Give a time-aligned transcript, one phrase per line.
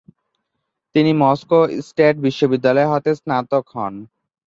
[0.95, 3.93] তিনি Moscow State বিশ্ববিদ্যালয় হতে স্নাতক হন।